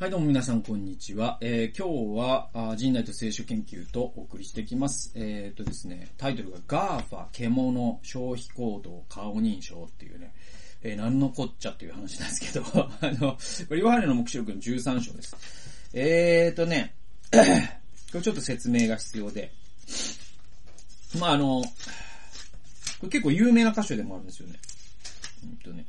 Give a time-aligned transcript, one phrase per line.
[0.00, 1.36] はい、どうも皆さん、こんにちは。
[1.42, 5.12] えー、今日は、あ人内と聖書研究とお送りしていきます。
[5.14, 10.32] えー、っとですね、タイトルが GAFA 獣消費行動顔認証っていうね、
[10.82, 13.32] えー、何のこっちゃっていう話なんですけど、 あの、
[13.68, 15.36] これ、ヨハネの目視録の13章です。
[15.92, 16.94] えーっとね、
[17.30, 17.36] こ
[18.14, 19.52] れちょっと説明が必要で、
[21.18, 21.68] まあ、あの、こ
[23.02, 24.58] れ結構有名な箇所でもあるんですよね。
[25.44, 25.84] うんとね。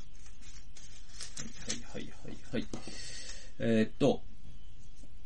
[1.94, 3.11] はいはいはいはいはい。
[3.64, 4.24] えーっと、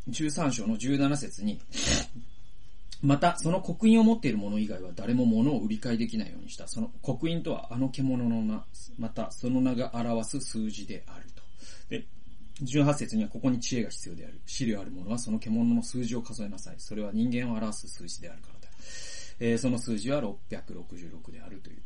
[0.10, 1.62] 13章の17節に、
[3.02, 6.68] また、その刻印を持っている者以外は誰も物を売り買いできないようにした。
[6.68, 8.66] その刻印とはあの獣の名、
[9.00, 11.44] またその名が表す数字であると。
[11.90, 12.06] で、
[12.64, 14.42] 18節にはここに知恵が必要である。
[14.46, 16.76] 資料ある者はその獣の数字を数えなさい。
[16.78, 18.68] それは人間を表す数字であるからだ。
[19.40, 21.78] えーその数字は666であるという。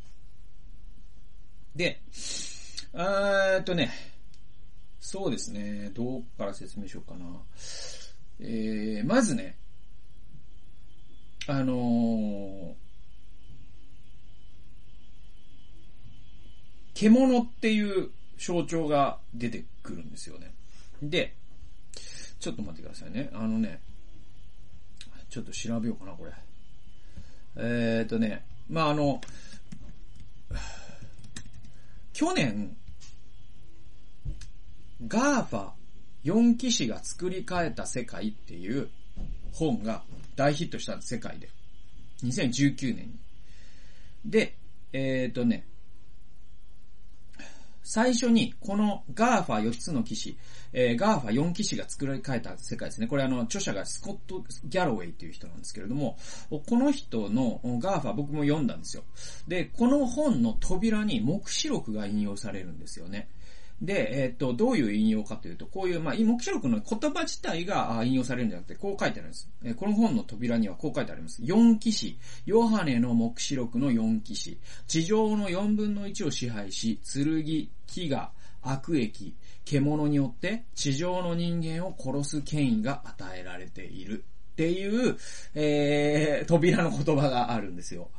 [1.76, 2.02] で、
[2.94, 3.92] あーっとね、
[5.00, 5.92] そうですね。
[5.94, 7.26] どうから説明しようかな。
[8.40, 9.58] えー、まずね、
[11.48, 12.74] あのー、
[16.94, 20.54] 獣っていう象徴が出てくるんですよね。
[21.02, 21.34] で、
[22.40, 23.30] ちょっと待ってくださいね。
[23.34, 23.82] あのね、
[25.30, 26.32] ちょっと調べようかな、これ。
[27.58, 29.22] えー、っとね、まあ、あの、
[32.14, 32.76] 去年、
[35.08, 35.70] GAFA
[36.26, 38.90] 4騎士が作り変えた世界っていう
[39.54, 40.04] 本が
[40.36, 41.50] 大ヒットしたんです、世界で。
[42.24, 43.20] 2019年に。
[44.26, 44.56] で、
[44.92, 45.66] えっ、とね、
[47.92, 50.38] 最初にこの GAFA 4つの騎士、
[50.74, 53.08] えー GAFA 4騎士が作り変えた世界ですね。
[53.08, 56.16] これあの、著者がスコット・ギャロウェイっていう人なんですけれども、
[56.50, 59.04] この人の GAFA 僕も読んだんですよ。
[59.48, 63.28] で、この本の扉に黙示録が引用されるんですよね。
[63.82, 69.50] で、えっ、と、どういう引用かというと、こういう、まあ、黙示録の言葉自体が引用されるんじゃなくて、こう書いてあるんです。
[69.64, 71.42] えーこの本の扉にはこう書いてあります。
[71.42, 78.28] 4騎士、ヨハネの黙示録の4騎士、地上の4分の1を支配し、剣、飢餓、
[78.62, 85.18] 悪役、獣によって地上の人間を殺す権威が与えられているっていう、
[85.56, 88.10] えー、扉の言葉があるんですよ。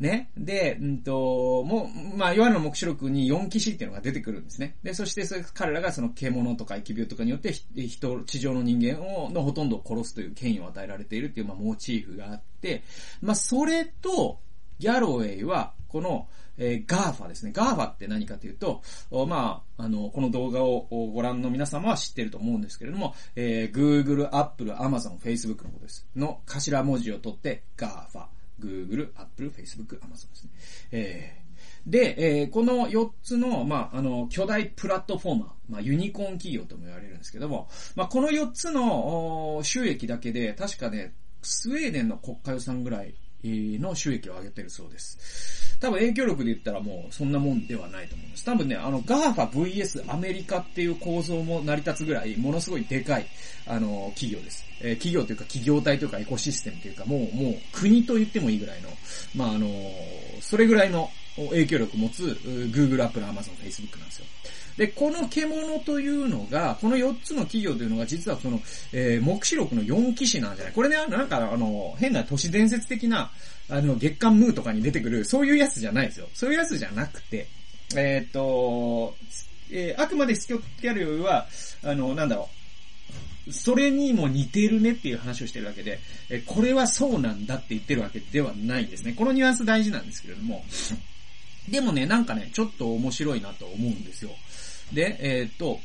[0.00, 0.30] ね。
[0.36, 4.76] で、うんと、もう、まあ、ヨハネの目視録に4騎士っていうのが出てくるんですね。
[4.82, 12.82] で、そしてそれ彼らがその獣とか疫病とかによって人、地上の人間を、のほとんどを殺すという権威を与えられているっていう、まあ、モチーフがあって、
[13.20, 14.40] まあ、それと、
[14.78, 17.52] ギャロウェイは、この、えー GAFA ですね。
[17.52, 18.82] GAFA って何かというと、
[19.26, 26.06] まあ、あの、この動画をご覧の皆様は知ってると思うんですけれども、えー Google、Apple、Amazon、Facebook のことです。
[26.14, 28.26] の頭文字を取って、 GAFA。
[28.60, 30.50] Google、Apple、Facebook、Amazon ですね。
[30.92, 31.40] えー
[31.86, 43.14] で、えーこの4つの、まあ、あの、巨大プラットフォーマー、まあ、ユニコーン企業とも言われるんですけども、まあ、この4つの収益だけで、確かね、スウェーデンの国家予算ぐらい
[43.44, 45.78] の収益を上げてるそうです。
[45.80, 48.44] 多分影響力で言ったらもうそんなもんではないと思います。
[48.44, 53.26] 多分ね、あの GAFA VS アメリカっていう構造も成り立つぐらい、ものすごいでかい、
[53.66, 54.64] あの、企業です。
[54.82, 58.90] えー企業というか企業体というかエコシステムというか、もう、もう国と言ってもいいぐらいの、
[59.34, 59.68] まああの、
[60.40, 62.28] それぐらいの影響力を持つう
[62.70, 64.26] Google、Apple、Amazon、Facebook なんですよ。
[64.76, 68.60] で、この獣というのが、この4つの企業というのが実はその、
[68.92, 70.72] えー、目視録の4騎士なんじゃない？
[70.74, 73.30] これね、なんかあの、変な都市伝説的な、
[73.68, 76.28] あの、月刊ムーとかに出てくる、そういうやつじゃないですよ。
[76.34, 77.46] そういうやつじゃなくて、
[77.96, 79.14] えーっと、
[79.72, 81.46] えーあくまでスキョットギャルよりは、
[81.84, 82.48] あの、なんだろ
[83.48, 85.98] う、それにも似てるねっていう話をしてるわけで、
[86.28, 89.12] えこれはそうなんだって言ってるわけではないですね。
[89.12, 90.64] このニュアンス大事なんですけれども、
[91.70, 94.30] でもね、なんかね、ちょっと面白いなと思うんですよ。
[94.92, 95.78] で、えーっと、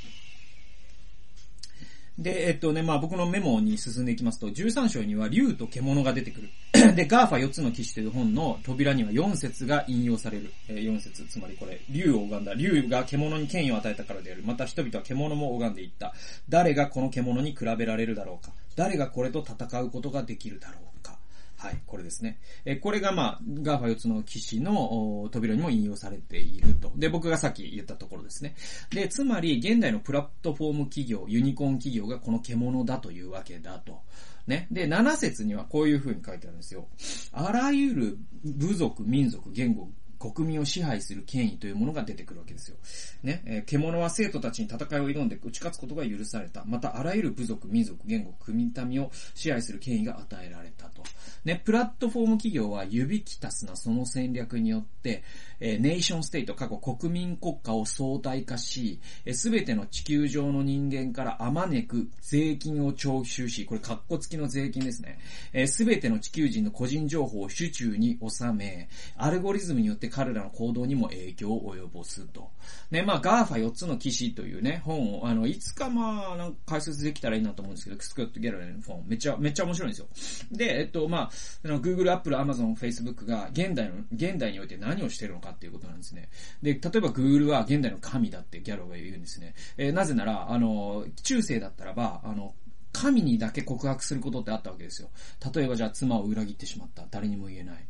[2.17, 6.49] で、えっとね、まあ僕のメモに進んでいきますと、13章には竜と獣が出てくる。
[6.95, 10.53] で、 GAFA 4つの騎士という本の扉には4節が引用される。
[10.69, 12.53] えー4節、つまりこれ、竜を拝んだ。
[12.53, 14.43] 竜が獣に権威を与えたからである。
[14.45, 16.13] また人々は獣も拝んでいった。
[16.47, 18.53] 誰がこの獣に比べられるだろうか。
[18.77, 21.14] 誰がこれと戦うことができるだろうか。
[21.57, 22.39] はい、これですね。
[22.65, 26.91] え、これがまあ、 GAFA 4つの騎士の扉にも引用されていると。
[26.95, 28.55] で、僕がさっき言ったところですね。
[28.91, 34.01] で、つまり、現代のプラットフォーム企業、ユニコーン企業がこの獣だというわけだと。
[34.47, 34.67] ね。
[34.71, 36.87] で、7節にはこういう風に書いてあるんですよ。
[37.31, 39.89] あらゆる部族、民族、言語、
[40.31, 42.77] 国民を支配する権威というものが出てくるわけですよ。
[43.23, 46.63] ね、えー、獣は生徒たちに戦いを挑んで打ち勝つことが許された。
[46.65, 51.03] また、あらゆる部族、民族、言語、国民を支配する権威が与えられたと。
[51.45, 55.23] ね、プラットフォーム企業は指きたすなその戦略によって、
[55.59, 58.99] えー、ネーションステート、カッコ国民国家を相対化し、
[59.31, 65.19] す、え、べ、ての地球上の人間からあまねく税金を徴収し、これカッコ付きの税金ですね。
[65.67, 72.49] す、え、べ、ての地球人の個人情報を手中に収め、アルゴリズムによって彼らの行動にも影響を及ぼすと。
[72.89, 80.07] ね、まあ、 GAFA 4つの騎士というね、本を、あの、いつかまあ、なんか解説できたらいいなと思うんですけど、スコット・ギャロウェイの本、めっちゃ、めっちゃ面白いんですよ。
[80.53, 81.29] で、えっと、まあ、
[81.65, 86.29] Google、Apple、Amazon、Facebook が現代の、現代において何をしてるのかっていうことなんですね。
[86.61, 89.53] で、例えば Google は現代の神だってギャロが言うんですね。
[89.75, 92.53] えー、なぜなら、あの、中世だったらば、あの、
[92.93, 95.09] 神にだけ告白することってあったわけですよ。
[95.53, 97.05] 例えばじゃあ妻を裏切ってしまった。
[97.11, 97.85] 誰にも言えない。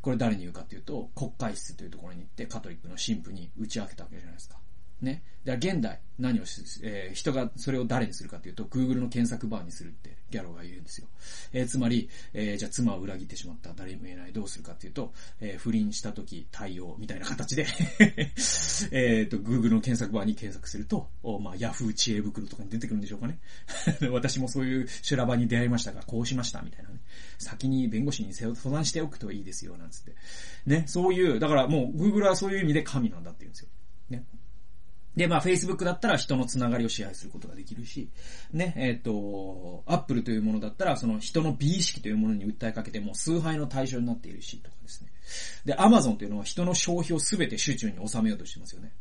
[0.00, 4.59] これ誰に言うかっていうと、国会室というところに行ってカトリックの神父に打ち明けたわけじゃないですか。
[5.02, 5.22] ね。
[5.44, 11.08] では現代、何をし、えー、人がそれを誰にするかというと、Google の検索バーにするってギャロが言うんですよ。
[11.52, 17.66] えー、つまり、えー、じゃあ妻を裏切ってしまった、誰にも言えない、どうするかっていうと、えー、不倫した時対応みたいな形で
[18.92, 23.38] えっと、Google の検索バーに検索すると、おまあ、Yahoo 知恵袋とかに出てくるんでしょうかね。
[24.12, 27.00] 私もそういう修羅場に出会いましたが、こうしました、みたいなね。
[27.38, 30.14] 先に弁護士に相談しておくといいですよ、なんつって。
[30.66, 33.68] ね、そういう、だからもう Google はそういう意味で神なんだって言うんですよ。
[34.10, 34.24] ね。
[35.16, 38.10] で、まあ、Facebook だったら人のつながりを支配することができるし、
[38.52, 45.10] ね、えっ、ー、と、Apple というものだったら、その人の美意識というものに訴えかけても崇拝の対象になっているし、とかですね。
[45.64, 48.92] で、Amazon というのは人の消費をすべて集中に収めようとしてますよね。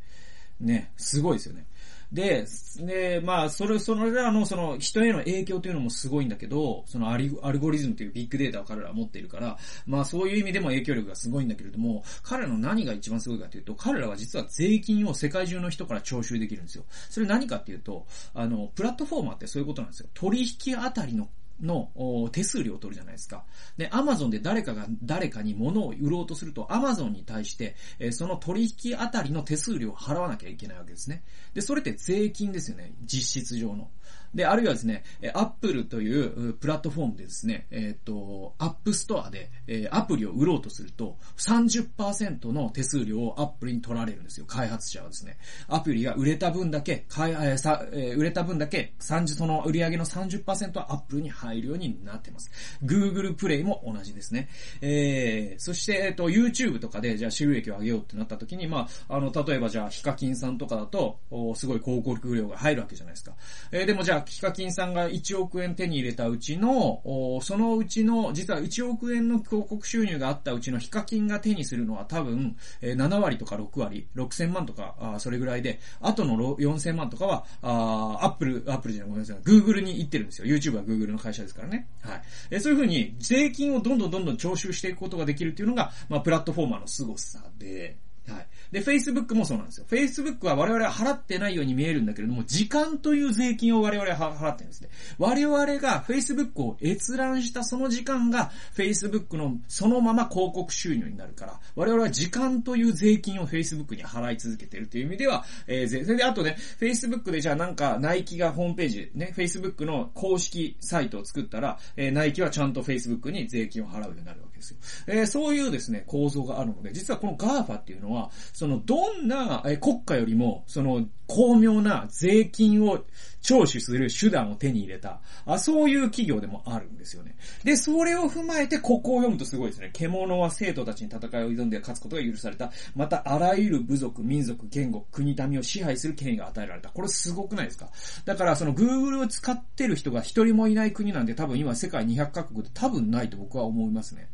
[0.60, 1.66] ね、すごいですよね。
[2.12, 2.48] で、
[2.78, 16.86] で、まあ、それ、それらの、その、人への影響というのもすごいんだけど、そのアリ、アルゴリズムというビッグデータを彼らは持っているから、まあ、そういう意味でも影響力がすごいんだけれども、彼らの何が一番すごいかというと、彼らは実は税金を世界中の人から徴収できるんですよ。
[17.10, 20.10] それ何かっていうと、あの、プラットフォーマーってそういうことなんですよ。
[20.16, 21.30] 取引あたりの
[21.62, 23.44] の手数料を取るじゃないですか。
[23.78, 27.76] で、アマゾンで誰かが誰かに物を売ろうとすると、アマゾンに対して、
[28.12, 31.24] その取引あたりの手数料を払わなきゃいけないわけですね。
[31.54, 32.94] で、それって税金ですよね。
[33.04, 33.90] 実質上の。
[34.34, 35.04] で、あるいはですね、
[35.34, 44.46] Apple というプラットフォームでですね、えっ、ー、と、 App Store で、えアプリを売ろうとすると、30%の手数料を Apple に取られるんですよ。
[44.46, 45.38] 開発者はですね。
[45.68, 52.52] アプリが売れた分だけ、かいえさえ売れた分だけ、30、その売り上げの30%はアップルに入るようになってます。
[52.84, 54.50] Google プレイも同じですね。
[54.82, 61.20] えー、そして、えっ、と、YouTube とかで、じゃあ収益を上げようってなった時に、まあ、あの、例えばじゃあ、ヒカキンさんとかだと、
[61.56, 63.34] すごい広告料が入るわけじゃないですか。
[63.72, 67.02] えー、でもじゃあ、ヒカキンさんが1億円手に入れたうちの、
[67.42, 80.48] そのうちの、実は1億円の広告収入があったうちのヒカキンが手にするのは多分、7割とか6割、6000万とか、それぐらいで、あとの4000万とかは、 Apple、Apple じゃない、ごめんなさい、 Google に行ってるんですよ。
[80.48, 81.88] YouTube は Google の会社ですからね。
[82.02, 82.22] はい。
[82.52, 87.98] えそういうふうに、税金をどんどんどんどん徴収していくことができるっていうのが、まあ、プラットフォーマーの凄さで、
[88.30, 88.48] はい。
[88.72, 89.86] で、Facebook もそうなんですよ。
[89.90, 94.90] Facebook は我々は払ってないように見えるんだけれども、時間という税金を我々は払ってるんですね。
[95.18, 114.78] 我々が Facebook を閲覧したその時間が Facebook のそのまま広告収入になるから、我々は時間という税金を Facebook に払い続けてるという意味では、えー、それであとね、Facebook でじゃあなんかナイキがホームページ、ね、Facebook の公式サイトを作ったら、えー、ナイキはちゃんと Facebook に税金を払うようになるわけですよ。
[115.08, 123.06] えー、そういうですね、構造があるので、実はこの GAFA っていうのは、その、どんな、国家よりも、その、巧妙な税金を
[123.42, 127.36] 徴収する手段を手に入れた、あそういう企業でもあるんですよね。
[127.64, 129.92] で、それを踏まえて、ここを読むとすごいですね。
[129.94, 132.72] 獣は生徒たちに戦いを挑んで勝つことが許された。
[132.96, 136.90] また、あらゆる部族、民族、言語、国民を支配する権威が与えられた。
[136.90, 137.90] これすごくないですか？
[138.26, 144.30] だから、その Google を使ってる人が一人もいない国なんで多分今世界200カ国で多分ないと僕は思いますね。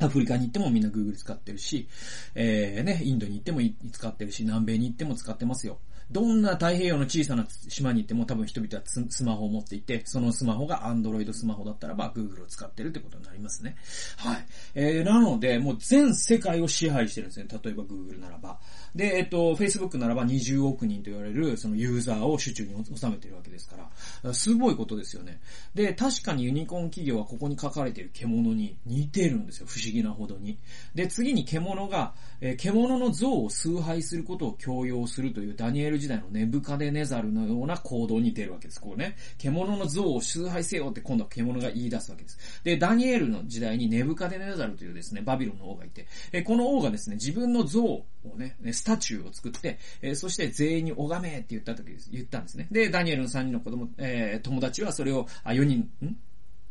[0.00, 1.88] アフリカに行ってもみんな Google 使ってるし、
[2.34, 3.60] えー、ね、インドに行っても
[3.90, 5.78] 使ってるし、南米に行っても使ってますよ。
[6.10, 13.76] どんな太平洋の小さな島に行っても多分人々はスマホを持っていて、そのスマホが Android スマホだったらば Google を使ってるってことになりますね。
[14.16, 14.46] はい。
[14.74, 17.46] えー、なので、もう全世界を支配してるんですね。
[17.62, 18.58] 例えば Google ならば。
[18.94, 23.76] で、えっと、Facebook ならば20億人と言われるそのユーザーを手中に収めてるわけですか
[24.22, 25.40] ら、すごいことですよね。
[25.74, 29.66] で、確かにユニコーン企業はここに書かれている獣に似てるんですよ。
[29.68, 30.58] 不思議なほどに。
[30.94, 38.80] で、次に獣が、えー、獣の像を崇拝することを強要するというダニエルル時代のネブカデネザルのような行動に出るわけです。
[38.80, 39.16] こうね。
[39.36, 42.38] 獣の像を崇拝せよって今度は獣が言い出すわけです。
[42.64, 52.10] で、ダニエルの時代にネブカデネザルというですね、バビロンの王がいて、えこの王がですね、自分の像をね、スタチューを作って、えそして全員に拝めって言った時です。
[52.10, 52.68] 言ったんですね。
[52.70, 56.16] で、ダニエルの3人の子供、えー、友達はそれを、あ、4人、ん？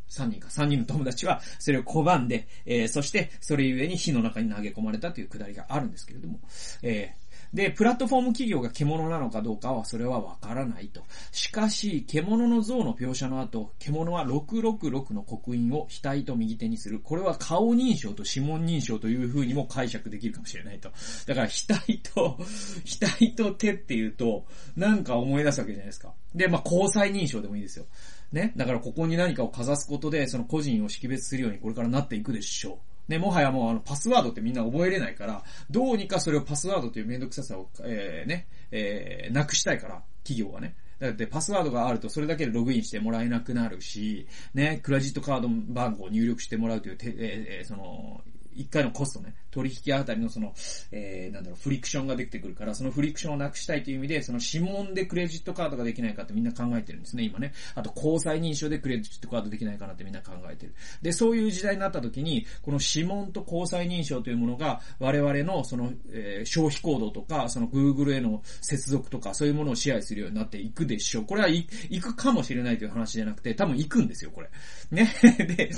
[0.10, 6.40] 3人か、3人の友達はそれを拒んで、えー、そしてそれゆえに火の中に投げ込まれたというくだりがあるんですけれども、
[6.82, 11.04] えーで、プラットフォーム企業が獣なのかどうかはそれはわからないと。
[11.32, 17.00] しかし、獣の像の描写の後、獣は666の刻印を額と右手にする。
[17.00, 20.92] これは顔認証と指紋認証という風にも解釈できるかもしれないと。
[21.26, 22.38] だから、額と、
[23.00, 24.46] 額と手っていうと、
[24.76, 26.14] なんか思い出すわけじゃないですか。
[26.36, 27.86] で、まあ、交際認証でもいいですよ。
[28.32, 28.54] ね。
[28.56, 33.12] だからここに何かをかざすことで、その個人を識別するようにこれからなっていくでしょう。
[33.12, 40.76] ね、もはやもうあのパスワードってみんな覚えれないから、どうにかそれをパスワードというめんどくささを、えー、ね、えー、なくしたいから、企業はね。
[41.00, 48.22] だってパスワードがあるとそれだけでログインしてもらえなくなるし、ね、クレジットカード番号を入力してもらうという、えー、その、
[48.58, 50.54] 一回のコストね、取引あたりのその、
[50.92, 57.54] えー、なんだろう、フリクションができてくるから、そのフリクションをなくしたいという意味で、その指紋でクレジットカードができないかってみんな考えてるんですね、今ね。
[57.76, 60.74] あと、交際認証でクレジットカードできないかなってみんな考えてる。
[61.02, 71.26] で、そういう時代になった時に、この指紋と交際認証というものが、我々のその、えー、消費行動とか、その Google への接続とか、そういうものを支配するようになっていくでしょう。
[71.26, 71.68] これは行
[72.02, 74.50] くかもしれないという話じゃなくて、多分行くんですよ、これ。
[74.92, 75.14] ね。
[75.58, 75.72] で、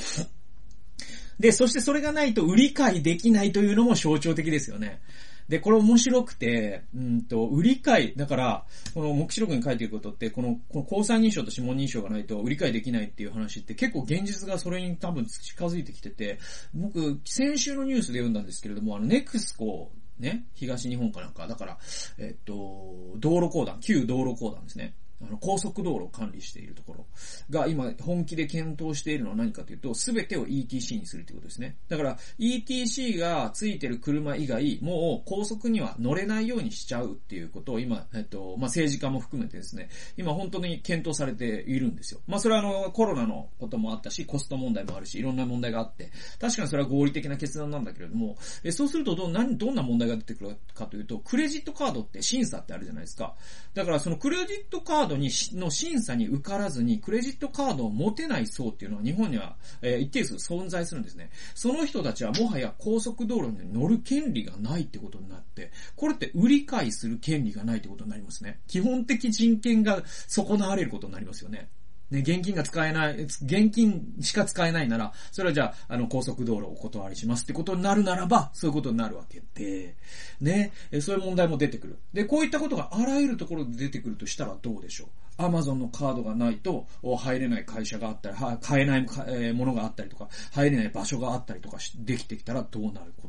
[1.39, 5.01] で、そしてそれがないと売り買いできないというのも象徴的ですよね。
[5.49, 16.37] で、これ面白くて、うんと、売り買い、だから、この目視録に書いていることって、この、この交際認証と指紋認証がないと売り買いできないっていう話って結構現実がそれに多分近づいてきてて、
[16.75, 21.79] 僕、先週のニュースで読んだんですけれども、あの、ネクスコ、ね、東日本かなんか、だから、
[22.19, 24.93] えっと、道路公団、旧道路公団ですね。
[25.21, 27.05] あの、高速道路を管理しているところ
[27.49, 31.77] が今本気で検討しているのは何かというと、すべてを ETC にするということですね。
[31.87, 42.21] だから ETC がついてる車以外、もう高速には乗れないようにしちゃうっていうことを今、えっと、まあ、政治家も含めてですね、今本当に検討されているんですよ。
[42.27, 53.35] まあ、それはあの、コロナのこともあったし、コスト問題もあるし、いろんな問題があって、確かにそれは合理的な決断なんだけれども、えそうするとど、何、どんな問題が出てくるかというと、クレジットカードって審査ってあるじゃないですか。
[53.73, 61.29] だからそのクレジットカードにの審査に受からずにクレジットカードを持てない層っていうのは日本には、えー、一定数存在するんですね。
[61.55, 68.59] その人たちはもはや高速道路に乗る権利がないってことになって、これって売り買いする権利がないってことになりますね。
[68.67, 71.69] 基本的人権が損なわれることになりますよね。
[72.11, 79.95] ね、現金が使えない、現金しか使えないなら、それはじゃあ、あの、高速道路をお断りしますってことになるならば、そういうことになるわけで、
[80.41, 81.99] ね、そういう問題も出てくる。
[82.13, 85.07] で、こういったことがあらゆるところで出てくるとしたらどうでしょう？
[85.41, 93.28] アマゾンのカードがないと入れない会社があったり、買えないものがあったりとか、入れない場所があったりとかできてきたらどうなるこ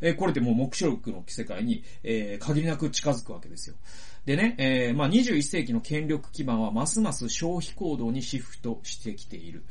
[0.00, 0.16] えー。
[0.16, 3.76] これってもう目視録の世界に、えー、限りなく近づくわけですよ。
[4.24, 9.64] でね、えー、まあ、21世紀の権力基盤はますます消費行動にシフトしてきている。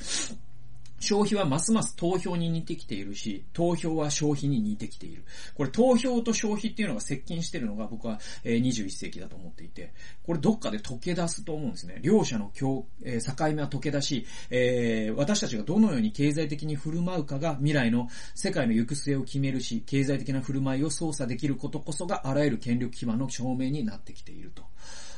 [1.05, 5.24] 消費はますます投票に似てきているし、投票は消費に似てきている。
[5.53, 9.93] これ投票と消費っていうのが接近してるのが僕は21世紀だと思っていて、
[10.25, 12.00] これどっかで溶け出すと思うんですね。
[12.01, 13.07] 両者の境、境
[13.53, 24.63] 目は溶け出し、えー、私たちがどのように経済的に振る舞うかが未来の世界の行く末を決めるし、経済的な振る舞いを操作できることこそがあらゆる権力基盤の証明になってきていると。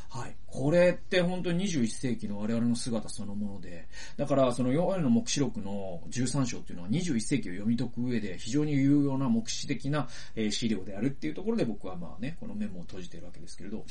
[0.10, 0.36] はい。
[0.48, 10.08] これって本当に21世紀の我々の姿そのもので、だからそのヨハネの目視録の13章っていうのは21世紀を読み解く上で非常に有用な目視的な
[10.50, 13.84] 資料であるっていうところで僕はまあね、このメモを閉じてるわけですけれど。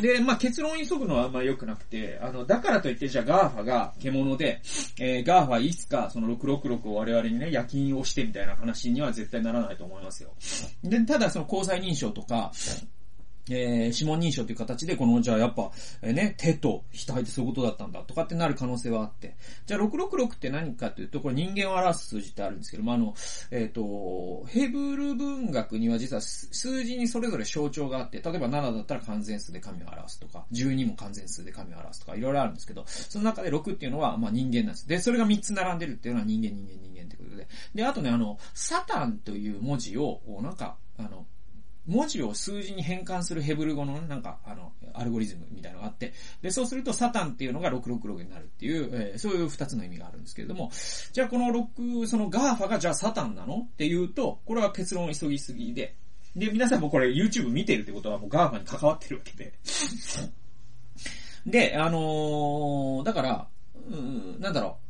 [0.00, 4.62] で、まあ結論急ぐのはあんま良くなくて、あの、だからといってじゃあ GAFA が獣で、
[5.00, 10.30] えー、 GAFA いつかその666を我々にね、焼き印をしてみたいな話には絶対ならないと思いますよ。
[10.84, 12.52] で、ただその虹彩認証とか、
[13.48, 15.70] えー、指紋認証という形で、この、じゃあやっぱ、
[16.02, 19.36] えー、ね、手と額ってそういうことだったんだとかってなる可能性はあって。
[19.66, 23.14] じゃあ666って何かというと、これ人間を表す数字ってあるんですけども、あの、
[23.50, 34.88] えっ、ー、と、ヘブル文学には実は数字にそれぞれ象徴があって、例えば7だったら完全数で神を表すとか、12も完全数で神を表すとか、いろいろあるんですけど、その中で6っていうのは、まあ人間なんです。
[34.88, 37.48] で、それが3つ並んでるっていうのは人間、人間、人間ってことで。
[37.74, 41.26] で、あとね、あの、サタンという文字を、なんか、あの、
[41.90, 50.70] 文字を数字に変換するヘブル語のなんか、あの、アルゴリズムみたいなのがあって、で、そうするとサタンっていうのが666になるっていう、えー、そういう二つの意味があるんですけれども、
[51.12, 53.66] じゃあこの6、その GAFA がじゃあサタンなの？
[53.72, 55.96] っていうと、これは結論を急ぎすぎで、
[56.36, 59.52] で、皆さんもこれ YouTube 見てるってことはもう GAFA に関わってるわけで。
[61.44, 63.48] で、あのー、だから、
[63.90, 64.89] うん、なんだろう。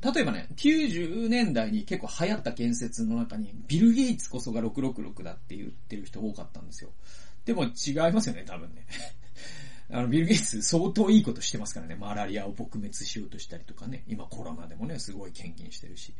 [0.00, 6.90] 例えばね、90年代に結構流行った言説の中に、ビル・ゲイツこそが666だって言ってる人多かったんですよ。
[7.44, 8.86] でも違いますよね、多分ね。
[9.90, 11.94] あの、ビル・ゲイツ相当いいことしてますからね。
[11.94, 14.04] マラリアを撲滅しようとしたりとかね。
[14.08, 16.14] 今コロナでもね、すごい献金してるし。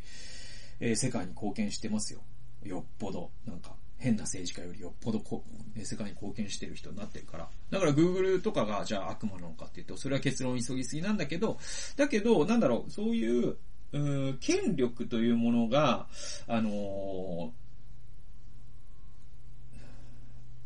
[0.80, 2.21] えー、世界に貢献してますよ。
[2.64, 3.30] よっぽど。
[3.45, 5.42] なんか、変な政治家よりよっぽどこ、
[5.83, 7.49] 世界に貢献してる人になってるから。
[7.71, 11.59] だから Google とかがじゃあ悪魔なのかっていうと、それは結論急ぎすぎなんだけど、
[11.97, 13.56] だけど、なんだろう、そういう、
[13.93, 16.07] うん権力というものが、
[16.47, 17.52] あの、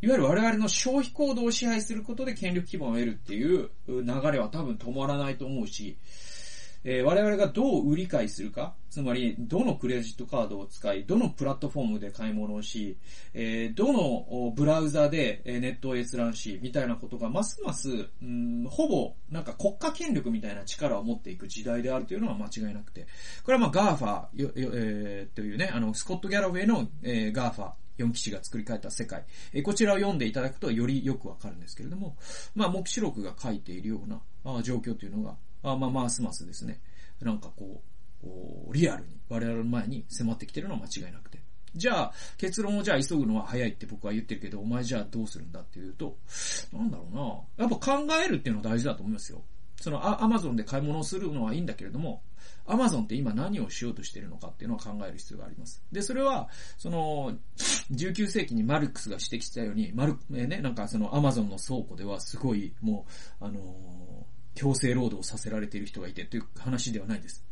[0.02, 5.98] いわゆる我々の消費行動を支配することで権力基盤を得るっていう流れは多分止まらないと思うし、
[6.84, 12.96] えー、我々がどう売り買いするか、つまり、どのクレジットカードを使い、どのプラットフォームで買い物をし、
[13.34, 23.06] えー、どのブラウザでネットを閲覧し、みたいなことがますます、うん、ほぼ、なんか国家権力みたいな力を持っていく時代であるというのは間違いなくて、
[23.44, 29.24] これはまあ GAFA、えー、というね、あの、スコット・ギャラウェイの、えー、GAFA、4騎士が作り変えた世界。
[29.52, 32.16] えこちらを読んでいただくとよりよくわかるんですけれども、
[32.54, 36.80] まあ、目視録が書いているような状況というのが、あまあ、ますますですね、
[37.20, 37.82] なんかこ
[38.22, 41.40] う、リアルに我々の前に迫ってきてるのは間違いなくて。
[41.74, 46.16] じゃあ、結論をじゃあ急ぐのは早いって僕は言ってるけど、お前じゃあどうするんだっていうと、
[46.72, 47.06] なんだろ
[47.56, 47.66] うな。
[47.68, 49.42] やっぱ考えるっていうのは大事だと思いますよ。
[49.80, 52.22] そのアマゾンで買い物をするのはいいんだけれども、
[52.66, 55.82] アマゾンって今何をしようとしてるのかっていうのを考える必要があります。
[55.90, 57.32] で、それは、その、
[57.92, 63.06] 19世紀にマルクスが指摘したように、マル、えー、ね、なんかそのアマゾンの倉庫ではすごい、も
[63.40, 67.44] う、あのー、強制労働させられている人がいてという話ではないです。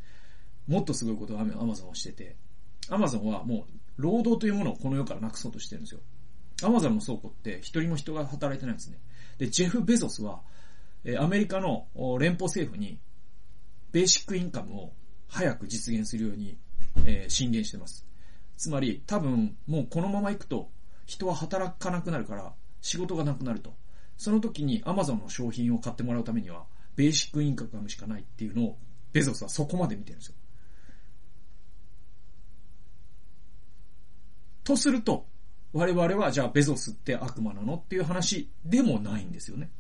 [0.67, 2.37] もっとすごいことをアマゾンはしてて、
[2.91, 6.01] アマゾンはもう、労働というものをこの世からなくそうとしてるんですよ。
[6.63, 8.99] アマゾンの倉庫って一人も人が働いてないんですね。
[9.39, 10.43] で、ジェフ・ベゾスは、
[11.05, 11.87] えアメリカの
[12.19, 12.99] 連邦政府に、
[13.93, 14.93] ベーシックインカムを
[15.29, 16.59] 早く実現するように、
[17.07, 18.07] えー、進言してます。
[18.57, 20.71] つまり、多分、もうこのまま行くと、
[21.07, 22.53] 人は働かなくなるから、
[22.83, 23.75] 仕事がなくなると。
[24.17, 26.67] その時に Amazon の商品を買ってもらうためには、
[26.99, 28.79] ベーシックインカムしかないっていうのを、
[29.13, 30.35] ベゾスはそこまで見てるんですよ。
[34.65, 35.25] とすると、
[35.73, 39.71] 我々はじゃあベゾスって悪魔なのっていう話でもないんですよね。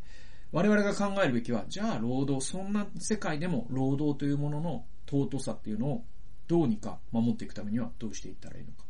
[0.53, 6.05] 我々が考えるべきは、じゃあ労働、そんな世界でも労働というものの尊さっていうのを
[6.47, 8.85] どうにか守っていくためにはどうしていったらいいのか。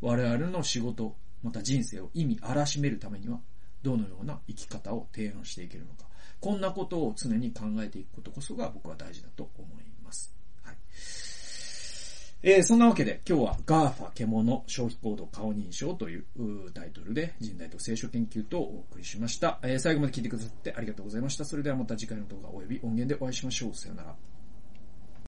[0.00, 3.40] 我々の仕事、また人生を意味荒らしめるためには、
[3.82, 6.11] どのような生き方を提案していけるのか。
[6.42, 10.34] こんなことを常に考えていくことこそが僕は大事だと思います。
[10.64, 10.76] はい。
[12.42, 16.24] えー、そんなわけで今日は GAFA 獣消費行動顔認証という
[16.74, 19.60] タイトルで人代と聖書研究とお送りしました。
[19.62, 21.44] えー、最後まで聞いてくださってありがとうございました。
[21.44, 23.74] それではまた次回の動画及び音源でお会いしましょう。
[23.76, 24.16] さよなら。